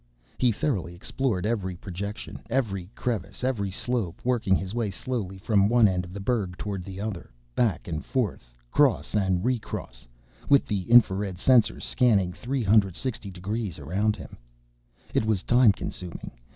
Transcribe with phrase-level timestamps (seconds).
[0.39, 5.87] He thoroughly explored every projection, every crevice, every slope, working his way slowly from one
[5.87, 7.29] end of the 'berg toward the other.
[7.53, 10.07] Back and forth, cross and re cross,
[10.49, 14.37] with the infrared sensors scanning three hundred sixty degrees around him.
[15.13, 16.31] It was time consuming.